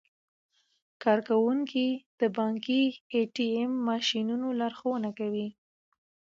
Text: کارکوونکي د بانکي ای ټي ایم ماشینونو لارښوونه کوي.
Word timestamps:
کارکوونکي 1.03 1.87
د 2.19 2.21
بانکي 2.37 2.83
ای 3.13 3.21
ټي 3.33 3.47
ایم 3.57 3.71
ماشینونو 3.89 4.47
لارښوونه 4.59 5.09
کوي. 5.19 5.47